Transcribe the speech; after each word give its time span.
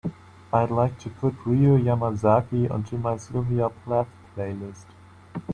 I'd 0.51 0.71
like 0.71 0.97
to 1.01 1.11
put 1.11 1.37
Ryō 1.43 1.79
Yamazaki 1.83 2.71
onto 2.71 2.97
my 2.97 3.17
sylvia 3.17 3.69
plath 3.69 4.07
playlist. 4.35 4.85